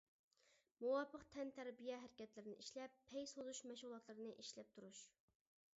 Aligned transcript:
مۇۋاپىق 0.83 1.25
تەنتەربىيە 1.35 1.99
ھەرىكەتلىرىنى 2.05 2.57
ئىشلەپ، 2.65 2.97
پەي 3.13 3.31
سوزۇش 3.35 3.65
مەشغۇلاتلىرىنى 3.73 4.35
ئىشلەپ 4.45 4.75
تۇرۇش. 4.79 5.07